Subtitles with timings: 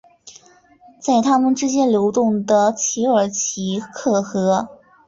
[0.99, 4.67] 在他们之间流动的奇尔奇克河。